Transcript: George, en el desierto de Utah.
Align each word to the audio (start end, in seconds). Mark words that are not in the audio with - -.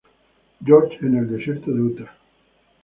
George, 0.65 0.97
en 1.01 1.15
el 1.15 1.29
desierto 1.29 1.69
de 1.69 1.79
Utah. 1.79 2.17